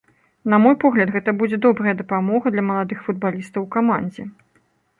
[0.53, 4.23] На мой погляд, гэта будзе добрая дапамога для маладых футбалістаў у камандзе.